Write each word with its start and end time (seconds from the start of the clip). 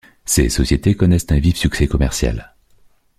Ces 0.25 0.49
sociétés 0.49 0.95
connaissent 0.95 1.27
un 1.31 1.37
vif 1.37 1.55
succès 1.57 1.85
commercial. 1.85 2.55